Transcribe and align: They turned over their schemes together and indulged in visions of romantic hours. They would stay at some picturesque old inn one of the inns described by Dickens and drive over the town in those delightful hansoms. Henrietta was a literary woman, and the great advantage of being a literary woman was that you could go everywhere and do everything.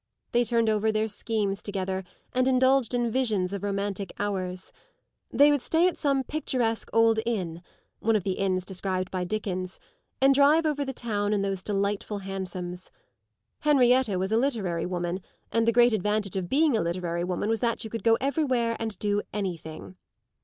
They 0.31 0.43
turned 0.43 0.67
over 0.67 0.91
their 0.91 1.07
schemes 1.07 1.61
together 1.61 2.03
and 2.33 2.47
indulged 2.47 2.95
in 2.95 3.11
visions 3.11 3.53
of 3.53 3.61
romantic 3.61 4.11
hours. 4.17 4.73
They 5.31 5.51
would 5.51 5.61
stay 5.61 5.87
at 5.87 5.95
some 5.95 6.23
picturesque 6.23 6.89
old 6.91 7.19
inn 7.23 7.61
one 7.99 8.15
of 8.15 8.23
the 8.23 8.31
inns 8.39 8.65
described 8.65 9.11
by 9.11 9.25
Dickens 9.25 9.79
and 10.19 10.33
drive 10.33 10.65
over 10.65 10.83
the 10.83 10.91
town 10.91 11.33
in 11.33 11.43
those 11.43 11.61
delightful 11.61 12.17
hansoms. 12.21 12.89
Henrietta 13.59 14.17
was 14.17 14.31
a 14.31 14.37
literary 14.37 14.87
woman, 14.87 15.21
and 15.51 15.67
the 15.67 15.71
great 15.71 15.93
advantage 15.93 16.35
of 16.35 16.49
being 16.49 16.75
a 16.75 16.81
literary 16.81 17.23
woman 17.23 17.47
was 17.47 17.59
that 17.59 17.83
you 17.83 17.91
could 17.91 18.03
go 18.03 18.17
everywhere 18.19 18.75
and 18.79 18.97
do 18.97 19.21
everything. 19.31 19.97